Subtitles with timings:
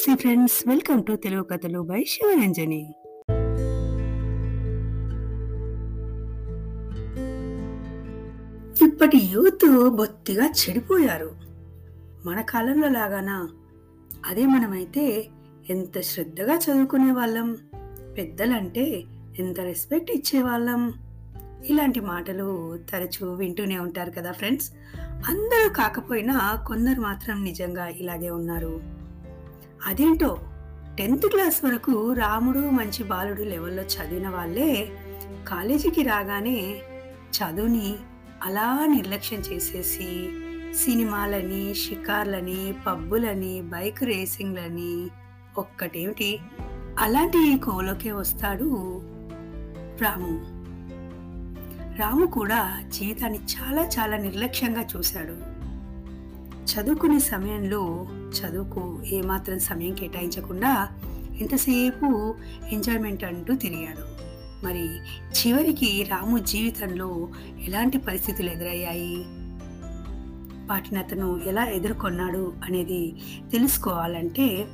[0.00, 0.68] నమస్తే friends.
[0.68, 2.94] Welcome to Telugu కథలు by Sivaranjani.
[8.86, 11.30] ఇప్పటి యూత్ బొత్తిగా చెడిపోయారు.
[12.26, 13.48] మన కాలంలో లాగానా?
[14.26, 15.28] అదే మనమైతే
[15.70, 17.56] ఎంత శ్రద్ధగా చదువుకునే వాళ్ళం
[18.18, 19.04] పెద్దలంటే
[19.38, 20.94] ఎంత రెస్పెక్ట్ ఇచ్చేవాళ్ళం
[21.66, 24.72] ఇలాంటి మాటలు తరచూ వింటూనే ఉంటారు కదా ఫ్రెండ్స్.
[25.28, 28.99] అందరూ కాకపోయినా కొందరు మాత్రం నిజంగా ఇలాగే ఉన్నారు.
[29.86, 30.38] అదేంటో?
[30.98, 34.92] టెన్త్ క్లాస్ వరకు రాముడు మంచి బాలుడు లెవెల్లో చదివిన వాళ్ళే
[35.48, 36.82] కాలేజీకి రాగానే
[37.36, 37.94] చదువుని
[38.42, 40.28] అలా నిర్లక్ష్యం చేసేసి
[40.74, 45.08] సినిమాలని షికార్లని పబ్బులని బైక్ రేసింగ్లని
[45.58, 46.38] ఒక్కటేమిటి?
[46.98, 49.00] అలాంటి కోలోకే వస్తాడు
[50.02, 50.60] రాము.
[51.98, 55.49] రాము కూడా జీవితాన్ని చాలా చాలా నిర్లక్ష్యంగా చూశాడు.
[56.70, 60.88] చదువుకునే సమయంలో చదువుకు ఏమాత్రం సమయం కేటాయించకుండా
[61.40, 62.34] ఎంతసేపు
[62.70, 64.20] ఎంజాయ్మెంట్ అంటూ తిరిగాడు.
[64.64, 64.98] మరి
[65.32, 67.28] చివరికి రాము జీవితంలో
[67.60, 69.16] ఎలాంటి పరిస్థితులు ఎదురయ్యాయి?
[70.66, 73.14] వాటిని అతను ఎలా ఎదుర్కొన్నాడు అనేది
[73.52, 74.64] తెలుసుకోవాలంటే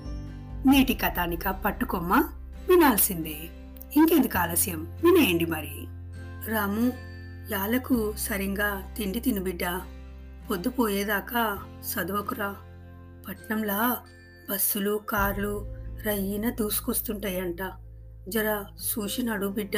[0.67, 2.25] నేటి కథానిక పట్టుకొమ్మ
[2.69, 3.37] వినాల్సిందే.
[3.97, 4.87] ఇంకెందుకు ఆలస్యం?
[5.05, 5.71] వినేయండి మరి.
[6.51, 6.93] రాము
[7.53, 9.61] యాలకు సరిగా తిండి తిను బిడ్డ?
[10.51, 12.57] పొద్దుపోయేదాకా చదవకురా
[13.29, 13.97] పట్నంలా
[14.51, 15.67] బస్సులు కార్లు
[16.07, 17.59] రయ్యిన దూసుకొస్తుంటాయంట.
[18.29, 19.77] జర చూసి నడు బిడ్డ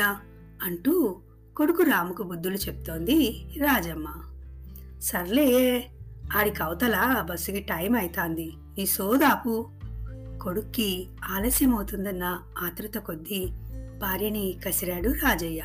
[0.63, 1.21] అంటూ
[1.57, 4.07] కొడుకు రాముకు బుద్ధులు చెప్తోంది రాజమ్మ.
[5.01, 5.91] సర్లే
[6.37, 9.71] ఆడికి అవతల బస్సుకి టైం అవుతాంది ఈ సోదాపు.
[10.43, 13.47] కొడుక్కి ఆలస్యం అవుతుందన్న ఆతృత కొద్దీ
[13.99, 15.63] భార్యని కసిరాడు రాజయ్య.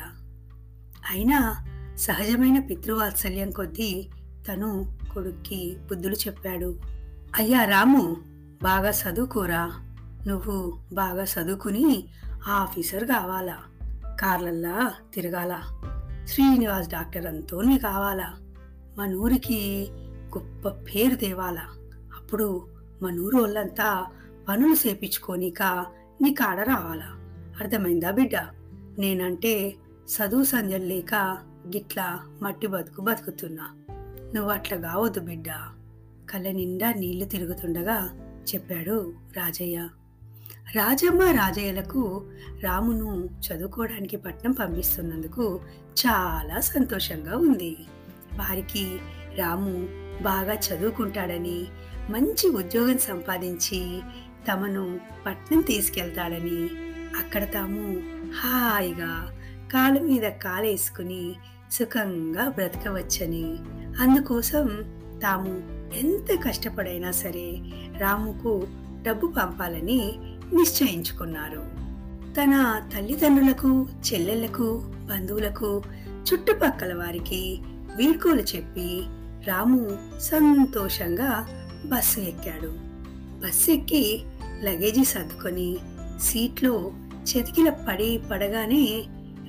[1.10, 1.66] అయినా
[1.96, 4.08] సహజమైన పితృవాత్సల్యం కొద్దీ
[4.48, 6.78] తను కొడుక్కి బుద్ధులు చెప్పాడు.
[7.36, 8.16] అయ్యా రాము
[8.62, 9.72] బాగా చదువుకోరా
[10.26, 12.08] నువ్వు బాగా చదువుకుని
[12.48, 13.58] ఆఫీసర్ కావాలా.
[14.20, 15.60] కార్లల్లా తిరగాల.
[16.26, 18.34] శ్రీనివాస్ డాక్టర్ అంతోనే కావాలా.
[18.98, 19.88] మన ఊరికి
[20.38, 21.62] గొప్ప పేరు తేవాలా.
[22.16, 22.66] అప్పుడు
[23.02, 24.06] మన ఊరు వాళ్ళంతా
[24.48, 25.62] పనులు చేపించుకోనిక
[26.22, 27.16] నీ కాడ రావాలా.
[27.60, 28.36] అర్థమైందా బిడ్డ?
[28.98, 29.74] నేనంటే
[30.16, 31.14] చదువు సంజలు లేక
[31.66, 33.68] గిట్లా మట్టి బతుకు బతుకుతున్నా.
[34.34, 35.48] నువ్వు అట్లా కావద్దు బిడ్డ.
[36.30, 38.10] కళ్ళ నిండా నీళ్ళు తిరుగుతుండగా
[38.54, 39.88] చెప్పాడు రాజయ్య.
[40.74, 42.30] రాజమ్మ రాజయ్యలకు
[42.62, 45.60] రామును చదువుకోవడానికి పట్నం పంపిస్తున్నందుకు
[46.06, 47.76] చాలా సంతోషంగా ఉంది.
[48.34, 48.98] వారికి
[49.36, 49.88] రాము
[50.22, 51.66] బాగా చదువుకుంటాడని
[52.10, 54.00] మంచి ఉద్యోగం సంపాదించి
[54.52, 56.64] తమను పట్నం తీసుకెళ్తాడని
[57.18, 59.38] అక్కడ తాము హాయిగా
[59.72, 61.34] కాలు మీద కాలేసుకుని
[61.72, 63.56] సుఖంగా బ్రతకవచ్చని
[64.00, 64.66] అందుకోసం
[65.22, 65.62] తాము
[65.96, 67.58] ఎంత కష్టపడైనా సరే
[67.98, 68.66] రాముకు
[69.02, 70.12] డబ్బు పంపాలని
[70.52, 71.62] నిశ్చయించుకున్నారు.
[72.34, 77.58] తన తల్లిదండ్రులకు చెల్లెళ్ళకు బంధువులకు చుట్టుపక్కల వారికి
[77.96, 79.02] వీడ్కోలు చెప్పి
[79.46, 81.48] రాము సంతోషంగా
[81.86, 82.72] బస్సు ఎక్కాడు.
[83.46, 84.22] బస్సు ఎక్కి
[84.62, 85.76] లగేజీ సర్దుకొని
[86.20, 89.04] సీట్లో చెతికిల పడి పడగానే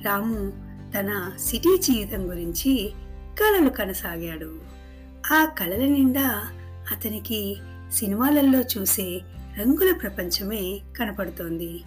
[0.05, 0.49] రాము
[0.97, 2.91] తన సిటీ జీవితం గురించి
[3.39, 4.59] కళలు కనసాగాడు.
[5.33, 6.51] ఆ కళల నిండా
[6.91, 7.57] అతనికి
[7.93, 9.21] సినిమాలలో చూసే
[9.59, 11.81] రంగుల ప్రపంచమే కనపడుతోంది.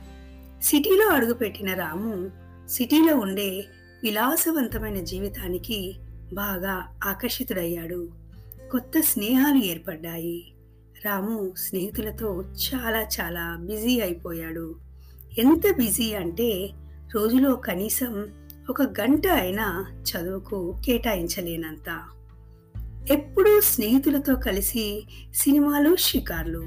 [0.63, 2.31] సిటీలో అడుగుపెట్టిన రాము
[2.69, 3.65] సిటీలో ఉండే
[4.03, 5.95] విలాసవంతమైన జీవితానికి
[6.33, 8.09] బాగా ఆకర్షితుడయ్యాడు.
[8.71, 10.53] కొత్త స్నేహాలు ఏర్పడ్డాయి.
[11.05, 14.75] రాము స్నేహితులతో చాలా చాలా బిజీ అయిపోయాడు.
[15.39, 16.71] ఎంత బిజీ అంటే
[17.15, 18.27] రోజులో కనీసం
[18.71, 22.03] ఒక గంట అయినా చదువుకు కేటాయించలేనంత.
[23.11, 26.67] ఎప్పుడూ స్నేహితులతో కలిసి సినిమాలు షికార్లు.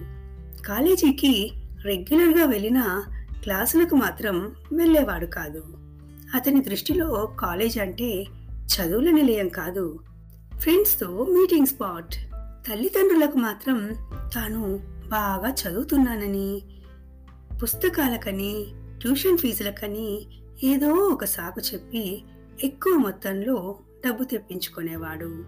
[0.66, 1.52] కాలేజీకి
[1.84, 3.04] రెగ్యులర్గా వెళ్ళిన
[3.44, 5.64] క్లాసులకు మాత్రం వెళ్ళేవాడు కాదు.
[6.36, 10.00] అతని దృష్టిలో కాలేజ్ అంటే చదువుల నిలయం కాదు.
[10.60, 12.16] ఫ్రెండ్స్తో మీటింగ్ స్పాట్.
[12.70, 13.92] తల్లిదండ్రులకు మాత్రం
[14.34, 14.80] తాను
[15.10, 16.62] బాగా చదువుతున్నానని
[17.64, 18.66] పుస్తకాలకని
[19.02, 20.28] ట్యూషన్ ఫీజులకని
[20.64, 22.24] ఏదో ఒక సాకు చెప్పి
[22.64, 25.46] ఎక్కువ మొత్తంలో డబ్బు తెప్పించుకునేవాడు.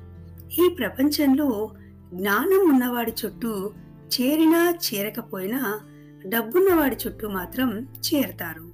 [0.62, 1.72] ఈ ప్రపంచంలో
[2.14, 3.74] జ్ఞానం ఉన్నవాడి చుట్టూ
[4.14, 5.80] చేరినా చేరకపోయినా
[6.28, 8.72] డబ్బున్నవాడి చుట్టూ మాత్రం చేరతారు.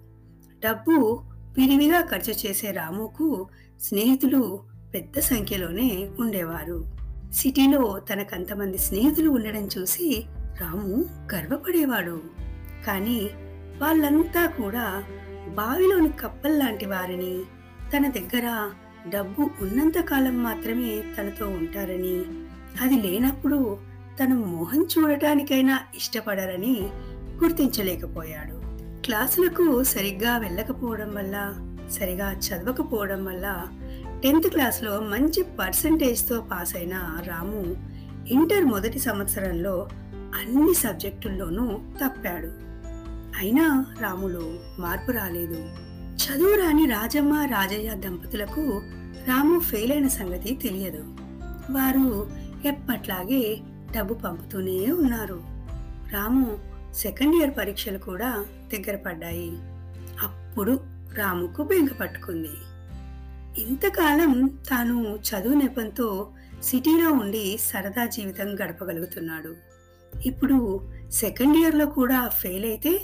[0.65, 1.23] డబ్బు
[1.57, 3.47] విరివిగా ఖర్చు చేసే రాముకు
[3.81, 4.59] స్నేహితులు
[4.93, 6.85] పెద్ద సంఖ్యలోనే ఉండేవారు.
[7.33, 10.25] సిటీలో తనకంతమంది స్నేహితులు ఉండడం చూసి
[10.61, 12.21] రాము గర్వపడేవాడు.
[12.87, 13.29] కానీ
[13.81, 15.03] వాళ్ళంతా కూడా
[15.55, 17.41] బావిలోని కప్పల్లాంటి వారిని
[17.93, 18.71] తన దగ్గర
[19.09, 22.25] డబ్బు ఉన్నంత కాలం మాత్రమే తనతో ఉంటారని
[22.81, 23.77] అది లేనప్పుడు
[24.23, 26.89] తన మొహం చూడటానికైనా ఇష్టపడరని
[27.43, 28.59] గుర్తించలేకపోయాడు.
[29.05, 31.35] క్లాసులకు సరిగ్గా వెళ్ళకపోవడం వల్ల
[31.91, 33.67] సరిగా చదవకపోవడం వల్ల
[34.23, 37.61] టెన్త్ క్లాస్లో మంచి పర్సంటేజ్తో పాస్ అయిన రాము
[38.27, 42.68] ఇంటర్ మొదటి సంవత్సరంలో అన్ని సబ్జెక్టుల్లోనూ తప్పాడు.
[43.39, 45.69] అయినా రాములో మార్పు రాలేదు.
[46.15, 48.81] చదువు రాని రాజమ్మ రాజయ్య దంపతులకు
[49.27, 51.03] రాము ఫెయిల్ అయిన సంగతి తెలియదు.
[51.71, 52.31] వారు
[52.67, 53.57] ఎప్పట్లాగే
[53.97, 55.43] డబ్బు పంపుతూనే ఉన్నారు.
[56.13, 56.59] రాము
[56.95, 59.51] సెకండ్ ఇయర్ పరీక్షలు కూడా దగ్గర పడ్డాయి.
[60.21, 60.79] అప్పుడు
[61.15, 62.55] రాముకు బెంగ పట్టుకుంది.
[63.61, 66.29] ఇంతకాలం తాను చదువు నెపంతో
[66.63, 69.55] సిటీలో ఉండి సరదా జీవితం గడపగలుగుతున్నాడు.
[70.25, 70.81] ఇప్పుడు
[71.11, 73.01] సెకండ్ ఇయర్లో కూడా ఫెయిల్ అయితే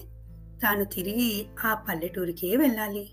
[0.63, 3.09] తాను తిరిగి ఆ పల్లెటూరికే వెళ్ళాలి.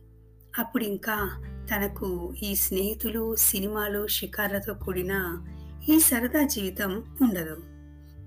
[0.58, 1.42] అప్పుడు ఇంకా
[1.74, 5.44] తనకు ఈ స్నేహితులు సినిమాలు షికార్లతో కూడిన
[5.88, 7.56] ఈ సరదా జీవితం ఉండదు.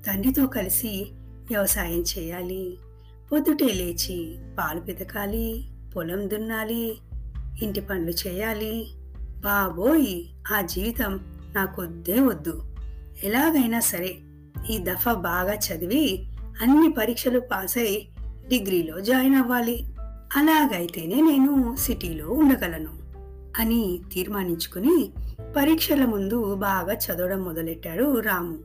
[0.07, 1.07] తండ్రితో కలిసి
[1.49, 2.77] వ్యవసాయం చేయాలి.
[3.31, 6.97] పొద్దుటే లేచి పాలు పితకాలి పొలం దున్నాలి
[7.61, 8.87] ఇంటి పనులు చేయాలి.
[9.39, 10.23] బాబోయ్!
[10.53, 11.19] ఆ జీవితం
[11.55, 12.75] నాకొద్దే వద్దు.
[13.23, 14.17] ఎలాగైనా సరే
[14.69, 16.27] ఈ దఫా బాగా చదివి
[16.61, 18.09] అన్ని పరీక్షలు పాస్ అయి
[18.47, 19.85] డిగ్రీలో జాయిన్ అవ్వాలి.
[20.35, 22.89] అలాగైతేనే నేను సిటీలో ఉండగలను
[23.59, 25.11] అని తీర్మానించుకుని
[25.57, 28.57] పరీక్షల ముందు బాగా చదవడం మొదలెట్టాడు రాము.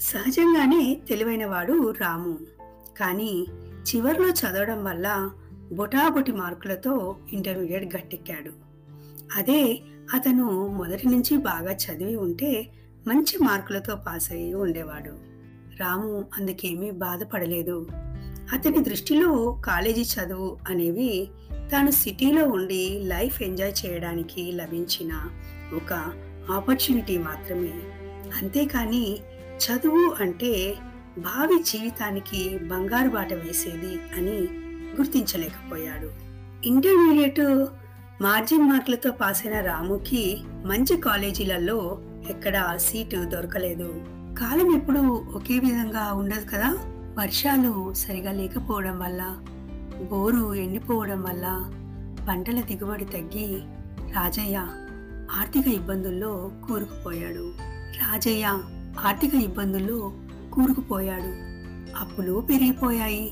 [0.00, 2.38] సహజంగానే తెలివైనవాడు రాము.
[2.98, 3.46] కానీ
[3.82, 5.30] చివరిలో చదవడం వల్ల
[5.72, 8.50] బొటాబొటి మార్కులతో ఇంటర్మీడియట్ గట్టెక్కాడు.
[9.36, 9.82] అదే
[10.14, 12.66] అతను మొదటి నుంచి బాగా చదివి ఉంటే
[13.06, 15.12] మంచి మార్కులతో పాస్ అయ్యి ఉండేవాడు.
[15.80, 17.86] రాము అందుకేమీ బాధపడలేదు.
[18.52, 21.28] అతని దృష్టిలో కాలేజీ చదువు అనేవి
[21.72, 25.26] తాను సిటీలో ఉండి లైఫ్ ఎంజాయ్ చేయడానికి లభించిన
[25.74, 25.92] ఒక
[26.50, 27.72] ఆపర్చునిటీ మాత్రమే.
[28.42, 29.16] అంతేకాని
[29.56, 30.74] చదువు అంటే
[31.18, 34.38] భావి జీవితానికి బంగారు బాట వేసేది అని
[34.96, 36.10] గుర్తించలేకపోయాడు.
[36.66, 37.66] ఇంటర్మీడియట్
[38.22, 41.98] మార్జిన్ మార్కులతో పాస్ అయిన రాముకి మంచి కాలేజీలలో
[42.28, 44.04] ఎక్కడా సీటు దొరకలేదు.
[44.40, 44.98] కాలం ఎప్పుడు
[45.34, 46.89] ఒకే విధంగా ఉండదు కదా?
[47.18, 49.36] వర్షాలు సరిగా లేకపోవడం వల్ల
[50.10, 51.70] బోరు ఎండిపోవడం వల్ల
[52.28, 53.62] పంటల దిగుబడి తగ్గి
[54.12, 54.56] రాజయ్య
[55.32, 57.54] ఆర్థిక ఇబ్బందుల్లో కూరుకుపోయాడు.
[57.96, 58.44] రాజయ్య
[59.00, 60.12] ఆర్థిక ఇబ్బందుల్లో
[60.52, 61.50] కూరుకుపోయాడు.
[61.98, 63.30] అప్పులు పెరిగిపోయాయి.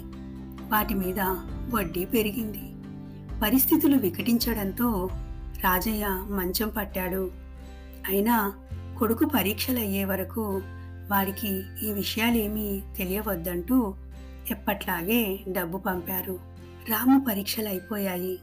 [0.71, 1.21] వాటి మీద
[1.75, 2.73] వడ్డీ పెరిగింది.
[3.41, 5.09] పరిస్థితులు వికటించడంతో
[5.65, 7.31] రాజయ్య మంచం పట్టాడు.
[8.09, 8.53] అయినా
[8.99, 10.63] కొడుకు పరీక్షలు అయ్యే వరకు
[11.11, 13.95] వాడికి ఈ విషయాలేమీ తెలియవద్దంటూ
[14.51, 16.41] ఎప్పట్లాగే డబ్బు పంపారు.
[16.89, 18.39] రాము పరీక్షలు అయిపోయాయి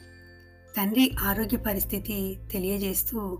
[0.77, 3.39] తండ్రి ఆరోగ్య పరిస్థితి తెలియజేస్తూ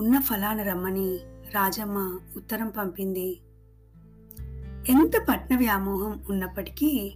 [0.00, 1.16] ఉన్న ఫలాన రమ్మని
[1.54, 3.40] రాజమ్మ ఉత్తరం పంపింది.
[4.88, 7.14] ఎంత పట్న వ్యామోహం ఉన్నప్పటికీ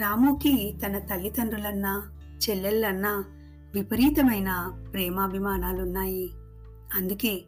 [0.00, 2.12] రాముకి తన తల్లిదండ్రులన్నా
[2.50, 3.24] చెల్లెళ్ళన్నా
[3.74, 6.30] విపరీతమైన ప్రేమాభిమానాలున్నాయి.
[6.94, 7.44] అందుకే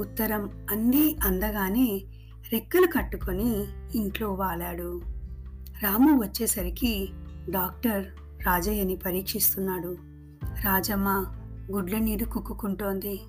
[0.00, 2.02] ఉత్తరం అంది అందగానే
[2.52, 3.64] రెక్కలు కట్టుకొని
[3.98, 5.02] ఇంట్లో వాలాడు.
[5.82, 7.08] రాము వచ్చేసరికి
[7.50, 8.06] డాక్టర్
[8.46, 9.96] రాజయ్యని పరీక్షిస్తున్నాడు.
[10.44, 11.08] రాజమ్మ
[11.72, 13.20] గుడ్ల నీరు కుక్కుకుంటోంది.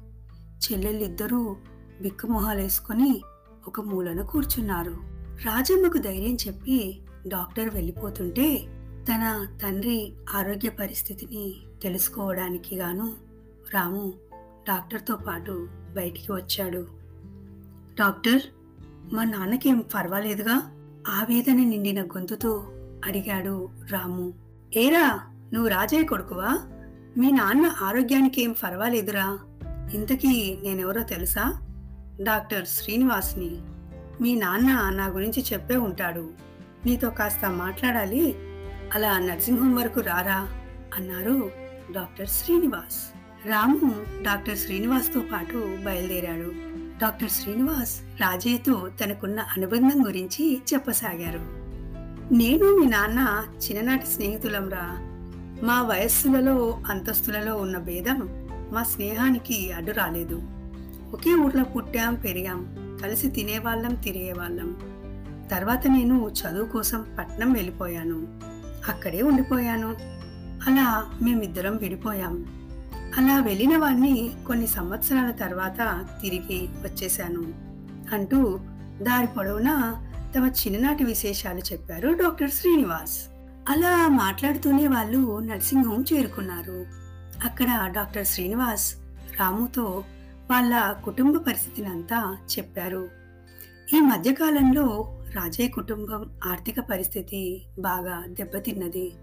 [0.63, 1.56] చెల్లెళ్ళిద్దరూ
[2.01, 3.21] బిక్కుమొహాలేసుకొని
[3.68, 4.92] ఒక మూలను కూర్చున్నారు.
[5.45, 8.59] రాజమ్మకు ధైర్యం చెప్పి డాక్టర్ వెళ్ళిపోతుంటే
[9.09, 13.13] తన తండ్రి ఆరోగ్య పరిస్థితిని తెలుసుకోవడానికి గాను
[13.73, 14.13] రాము
[14.68, 16.87] డాక్టర్తో పాటు బయటికి వచ్చాడు.
[17.99, 18.42] డాక్టర్
[19.13, 20.71] మా నాన్నకేం పర్వాలేదుగా?
[21.07, 22.71] ఆవేదన నిండిన గొంతుతో
[23.05, 24.33] అడిగాడు రాము.
[24.75, 25.19] ఏరా
[25.53, 26.59] నువ్వు రాజయ్య కొడుకువా?
[27.17, 29.39] మీ నాన్న ఆరోగ్యానికి ఏం పర్వాలేదురా?
[29.93, 31.67] ఇంతకీ నేనెవరో తెలుసా?
[32.21, 33.57] డాక్టర్ శ్రీనివాస్ని.
[34.21, 36.29] మీ నాన్న నా గురించి చెప్పే ఉంటాడు.
[36.85, 38.35] నీతో కాస్త మాట్లాడాలి?
[38.93, 40.47] అలా నర్సింగ్ హోమ్ వరకు రారా?
[40.93, 41.51] అన్నారు
[41.91, 43.17] డాక్టర్ శ్రీనివాస్.
[43.47, 46.81] రాము డాక్టర్ శ్రీనివాస్తో పాటు బయలుదేరాడు.
[47.01, 51.39] డాక్టర్ శ్రీనివాస్ రాజయ్యతో తనకున్న అనుబంధం గురించి చెప్పసాగారు.
[52.33, 54.97] నేను మీ నాన్న చిన్ననాటి స్నేహితులంరా
[55.63, 58.29] మా వయస్సులలో అంతస్తులలో ఉన్న భేదం
[58.73, 60.43] మా స్నేహానికి అడ్డు రాలేదు.
[61.13, 64.77] ఒకే ఊర్లో పుట్టాం పెరిగాం కలిసి తినేవాళ్ళం తిరిగేవాళ్ళం.
[65.51, 68.27] తర్వాత నేను చదువు కోసం పట్నం వెళ్ళిపోయాను.
[68.91, 69.95] అక్కడే ఉండిపోయాను.
[70.69, 72.60] అలా మేమిద్దరం విడిపోయాం.
[73.18, 77.44] అలా వెళ్ళిన వాణ్ణి కొన్ని సంవత్సరాల తర్వాత తిరిగి వచ్చేశాను
[78.13, 78.59] అంటూ
[79.01, 83.30] దారి పొడవునా తమ చిన్ననాటి విశేషాలు చెప్పారు డాక్టర్ శ్రీనివాస్.
[83.69, 86.85] అలా మాట్లాడుతూనే వాళ్ళు నర్సింగ్ హోమ్ చేరుకున్నారు.
[87.45, 88.95] అక్కడ డాక్టర్ శ్రీనివాస్
[89.39, 90.03] రాముతో
[90.51, 93.09] వాళ్ళ కుటుంబ పరిస్థితిని అంతా చెప్పారు.
[93.94, 99.13] ఈ మధ్యకాలంలో రాజయ్య కుటుంబం ఆర్థిక పరిస్థితి బాగా దెబ్బతిన్నది.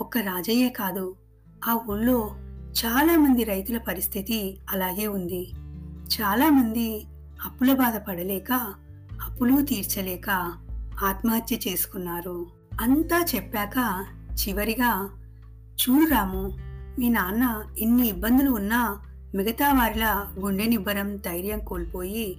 [0.00, 1.16] ఒక్క రాజయ్యే కాదు
[1.68, 2.36] ఆ ఊళ్ళో
[2.70, 5.52] చాలామంది రైతుల పరిస్థితి అలాగే ఉంది.
[6.20, 7.06] చాలామంది
[7.44, 8.52] అప్పుల బాధ పడలేక
[9.22, 10.30] అప్పులు తీర్చలేక
[11.04, 12.46] ఆత్మహత్య చేసుకున్నారు.
[12.80, 15.10] అంతా చెప్పాక చివరిగా
[15.54, 16.52] చూడు రాము
[16.98, 19.00] మీ నాన్న ఇన్ని ఇబ్బందులు ఉన్నా
[19.34, 22.36] మిగతా వారిలా గుండె నిబ్బరం ధైర్యం కోల్పోయి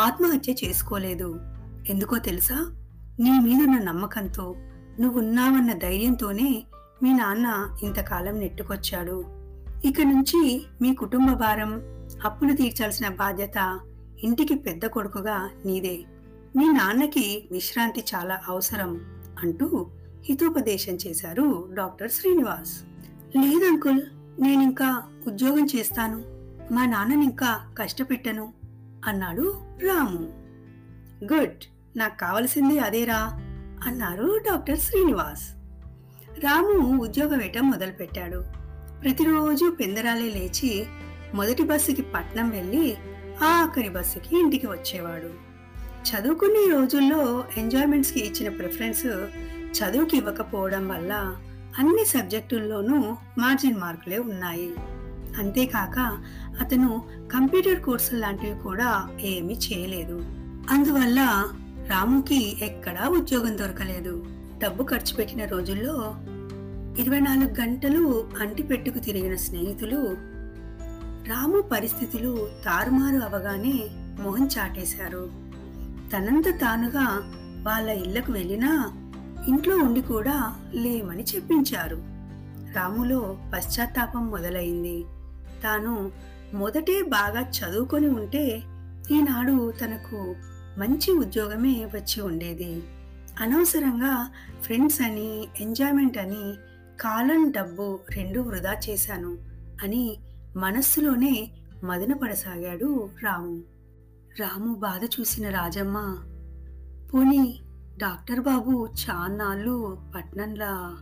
[0.00, 1.40] ఆత్మహత్య చేసుకోలేదు.
[1.88, 2.72] ఎందుకో తెలుసా?
[3.20, 4.54] నీ మీదున్న నమ్మకంతో
[5.00, 6.64] నువ్వున్నావన్న ధైర్యంతోనే
[7.02, 9.39] మీ నాన్న ఇంతకాలం నెట్టుకొచ్చాడు.
[9.84, 11.82] ఇక నుంచి మీ కుటుంబ భారం
[12.24, 13.80] అప్పులు తీర్చాల్సిన బాధ్యత
[14.24, 16.04] ఇంటికి పెద్ద కొడుకుగా నీదే.
[16.56, 19.00] మీ నాన్నకి విశ్రాంతి చాలా అవసరం
[19.42, 19.86] అంటూ
[20.24, 22.82] హితోపదేశం చేశారు డాక్టర్ శ్రీనివాస్.
[23.36, 24.02] లేదంకుల్
[24.40, 26.24] నేనింకా ఉద్యోగం చేస్తాను.
[26.72, 28.52] మా నాన్ననింకా కష్టపెట్టను
[29.06, 29.54] అన్నాడు
[29.86, 30.18] రాము.
[31.34, 31.64] గుడ్
[31.96, 33.20] నాకు కావలసింది అదేరా
[33.82, 35.54] అన్నారు డాక్టర్ శ్రీనివాస్.
[36.44, 38.59] రాము ఉద్యోగం వేయటం మొదలుపెట్టాడు.
[39.02, 40.86] ప్రతిరోజు పెందరాలే లేచి
[41.34, 42.96] మొదటి బస్సుకి పట్నం వెళ్ళి
[43.42, 45.30] ఆఖరి బస్సుకి ఇంటికి వచ్చేవాడు.
[46.08, 49.06] చదువుకునే రోజుల్లో ఎంజాయ్మెంట్స్కి ఇచ్చిన ప్రిఫరెన్స్
[49.78, 51.36] చదువుకి ఇవ్వకపోవడం వల్ల
[51.78, 54.70] అన్ని సబ్జెక్టుల్లోనూ మార్జిన్ మార్కులే ఉన్నాయి.
[55.38, 55.98] అంతేకాక
[56.60, 60.18] అతను కంప్యూటర్ కోర్సులు లాంటివి కూడా ఏమీ చేయలేదు.
[60.70, 61.48] అందువల్ల
[61.90, 64.26] రాముకి ఎక్కడా ఉద్యోగం దొరకలేదు.
[64.58, 66.14] డబ్బు ఖర్చు పెట్టిన రోజుల్లో
[67.00, 69.96] ఇరవై నాలుగు గంటలు అంటిపెట్టుకు తిరిగిన స్నేహితులు
[71.28, 73.74] రాము పరిస్థితులు తారుమారు అవగానే
[74.22, 75.30] మొహం చాటేశారు.
[76.12, 77.06] తనంత తానుగా
[77.66, 78.92] వాళ్ళ ఇళ్ళకు వెళ్ళినా
[79.48, 81.96] ఇంట్లో ఉండి కూడా లేమని చెప్పించారు.
[82.76, 85.04] రాములో పశ్చాత్తాపం మొదలైంది.
[85.64, 86.12] తాను
[86.54, 88.62] మొదటే బాగా చదువుకొని ఉంటే
[89.10, 90.34] ఈనాడు తనకు
[90.78, 92.82] మంచి ఉద్యోగమే వచ్చి ఉండేది.
[93.40, 94.30] అనవసరంగా
[94.62, 96.54] ఫ్రెండ్స్ అని ఎంజాయ్మెంట్ అని
[97.00, 99.38] కాలం డబ్బు రెండు వృధా చేశాను
[99.82, 100.18] అని
[100.56, 101.50] మనస్సులోనే
[101.84, 103.62] మదనపడసాగాడు రాము.
[104.40, 106.18] రాము బాధ చూసిన రాజమ్మ
[107.14, 107.60] పోనీ
[107.98, 110.96] డాక్టర్ బాబు చాన్నాళ్ళు పట్నంలా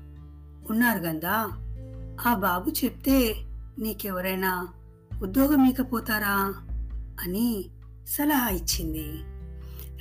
[0.71, 1.49] ఉన్నారు గందా?
[2.27, 3.35] ఆ బాబు చెప్తే
[3.79, 4.69] నీకెవరైనా
[5.23, 6.55] ఉద్యోగం ఇకపోతారా
[7.21, 7.65] అని
[8.07, 9.07] సలహా ఇచ్చింది.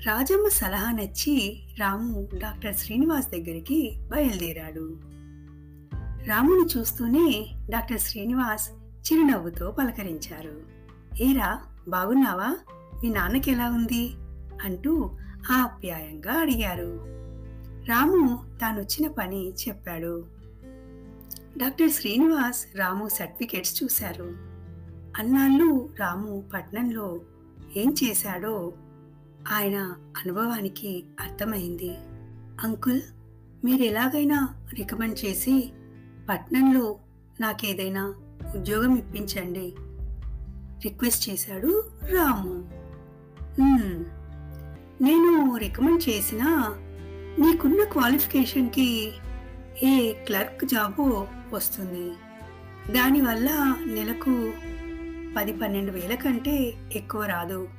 [0.06, 5.18] రాజమ్మ సలహా నచ్చి రాము డాక్టర్ శ్రీనివాస్ దగ్గరికి బయలుదేరాడు.
[6.28, 10.62] రాముని చూస్తూనే డాక్టర్ శ్రీనివాస్ చిరునవ్వుతో పలకరించారు.
[11.24, 12.56] ఏరా బాగున్నావా?
[13.04, 14.12] మీ నాన్నకి ఎలా ఉంది?
[14.64, 15.12] అంటూ
[15.52, 17.06] ఆప్యాయంగా అడిగారు.
[17.86, 20.26] రాము తానొచ్చిన పని చెప్పాడు.
[21.58, 24.24] డాక్టర్ శ్రీనివాస్ రాము సర్టిఫికేట్స్ చూశారు.
[25.18, 27.22] అన్నాళ్ళు రాము పట్నంలో
[27.78, 28.74] ఏం చేశాడో
[29.52, 31.98] ఆయన అనుభవానికి అర్థమైంది.
[32.64, 33.02] అంకుల్
[33.66, 35.72] మీరు ఎలాగైనా రికమెండ్ చేసి
[36.30, 36.96] పట్నంలో
[37.42, 38.14] నాకేదైనా
[38.56, 39.76] ఉద్యోగం ఇప్పించండి
[40.84, 42.70] రిక్వెస్ట్ చేశాడు రాము.
[45.04, 46.74] నేను రికమెండ్ చేసిన
[47.40, 49.12] నీకున్న క్వాలిఫికేషన్కి
[49.84, 52.12] ఏ క్లర్క్ జాబు వస్తుంది?
[52.94, 53.50] దానివల్ల
[53.86, 54.52] నెలకు
[55.38, 57.70] పది పన్నెండు వేల కంటే ఎక్కువ రాదు.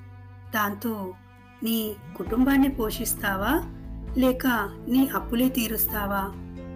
[0.54, 1.14] దాంతో
[1.62, 3.62] నీ కుటుంబాన్ని పోషిస్తావా?
[4.18, 4.46] లేక
[4.88, 6.22] నీ అప్పులే తీరుస్తావా?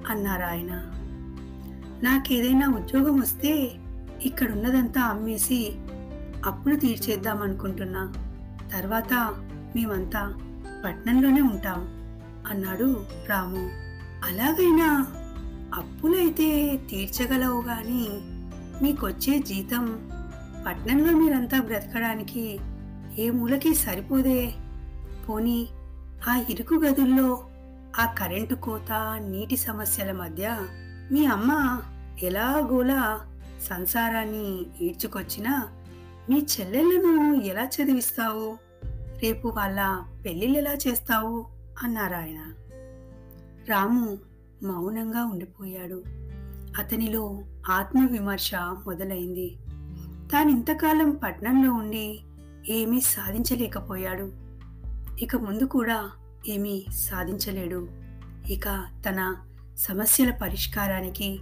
[0.09, 0.92] అన్నారు ఆయన
[2.03, 3.73] నాకేదైనా ఉద్యోగం వస్తే
[4.23, 5.73] ఇక్కడున్నదంతా అమ్మేసి
[6.45, 8.13] అప్పులు తీర్చేద్దాం అనుకుంటున్నా.
[8.73, 9.15] తర్వాత
[9.77, 10.35] మేమంతా
[10.85, 11.81] పట్నంలోనే ఉంటాం
[12.51, 13.71] అన్నాడు రాము.
[14.25, 15.07] అలాగైనా
[15.75, 18.09] అప్పులైతే తీర్చగలవు గాని
[18.83, 20.11] మీకొచ్చే జీతం
[20.67, 22.59] పట్నంలో మీరంతా బ్రతకడానికి
[23.19, 24.55] ఏ మూలకి సరిపోదే?
[25.29, 25.69] పోనీ
[26.29, 27.47] ఆ ఇరుకు గదుల్లో
[28.01, 28.93] ఆ కరెంటు కోత
[29.29, 30.59] నీటి సమస్యల మధ్య
[31.13, 31.81] మీ అమ్మ
[32.23, 33.21] ఎలాగోలా
[33.69, 35.69] సంసారాన్ని ఈడ్చుకొచ్చినా
[36.31, 38.57] మీ చెల్లెళ్ళను ఎలా చదివిస్తావు?
[39.23, 41.47] రేపు వాళ్ళ పెళ్ళిళ్ళు ఎలా చేస్తావు?
[41.83, 42.55] అన్నారు ఆయన.
[43.69, 44.19] రాము
[44.63, 46.05] మౌనంగా ఉండిపోయాడు.
[46.79, 49.57] అతనిలో ఆత్మవిమర్శ మొదలైంది.
[50.33, 52.21] తానింతకాలం పట్నంలో ఉండి
[52.69, 54.33] ఏమీ సాధించలేకపోయాడు.
[55.21, 56.11] ఇక ముందు కూడా
[56.49, 57.89] ఏమీ సాధించలేడు.
[58.51, 58.65] ఇక
[59.09, 59.37] తన
[59.79, 61.39] సమస్యల పరిష్కారానికి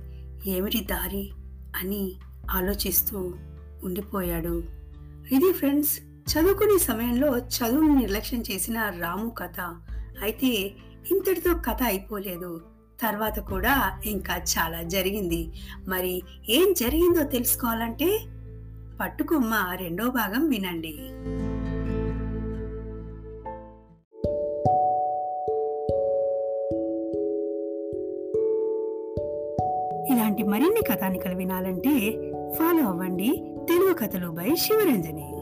[0.47, 1.31] ఏమిటి దారి
[1.77, 2.13] అని
[2.51, 3.35] ఆలోచిస్తూ
[3.85, 4.65] ఉండిపోయాడు.
[5.33, 9.61] ఇది ఫ్రెండ్స్ చదువుకునే సమయంలో చదువును నిర్లక్ష్యం చేసిన రాము కథ.
[10.23, 10.73] అయితే
[11.11, 12.61] ఇంతటితో కథ అయిపోలేదు.
[13.01, 15.53] తర్వాత కూడా ఇంకా చాలా జరిగింది.
[15.89, 18.21] మరి ఏం జరిగిందో తెలుసుకోవాలంటే
[19.01, 20.99] పట్టుకొమ్మ రెండో భాగం వినండి.
[30.51, 31.91] మరిన్ని కథానికలు వినాలంటే
[32.53, 33.45] ఫాలో అవ్వండి.
[33.69, 35.40] తెలుగు కథలు బై శివరంజని.